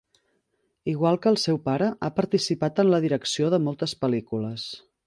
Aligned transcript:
Igual 0.93 1.19
que 1.25 1.29
el 1.33 1.37
seu 1.43 1.59
pare, 1.67 1.91
ha 2.01 2.11
participat 2.21 2.83
en 2.85 2.91
la 2.95 3.03
direcció 3.07 3.53
de 3.57 3.63
moltes 3.69 3.97
pel·lícules. 4.05 4.69